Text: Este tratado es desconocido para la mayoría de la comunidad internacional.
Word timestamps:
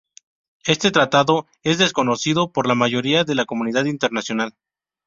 Este 0.65 0.89
tratado 0.89 1.45
es 1.61 1.77
desconocido 1.77 2.51
para 2.51 2.69
la 2.69 2.73
mayoría 2.73 3.23
de 3.23 3.35
la 3.35 3.45
comunidad 3.45 3.85
internacional. 3.85 4.55